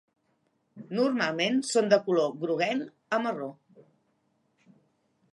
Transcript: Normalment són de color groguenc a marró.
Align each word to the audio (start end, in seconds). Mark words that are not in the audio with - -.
Normalment 0.99 1.59
són 1.71 1.91
de 1.91 1.99
color 2.07 2.33
groguenc 2.43 3.15
a 3.17 3.19
marró. 3.27 3.51